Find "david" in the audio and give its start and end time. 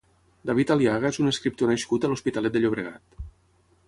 0.49-0.71